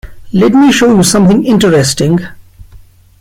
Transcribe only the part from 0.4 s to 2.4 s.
me show you something interesting.